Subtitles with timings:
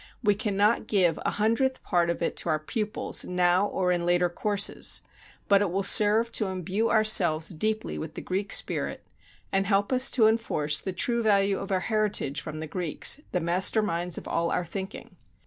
[0.23, 4.29] We cannot give a hundredth part of it to our pupils, now, or in later
[4.29, 5.03] courses;
[5.47, 9.03] but it will serve to imbue ourselves deeply with the Greek spirit,
[9.51, 13.39] and help us to enforce the true value of our heritage from the Greeks, the
[13.39, 15.17] master minds of all our thinking.